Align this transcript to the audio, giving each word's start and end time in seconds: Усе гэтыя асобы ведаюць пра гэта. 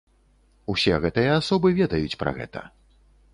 Усе 0.73 0.93
гэтыя 1.03 1.35
асобы 1.41 1.67
ведаюць 1.81 2.19
пра 2.23 2.35
гэта. 2.39 2.59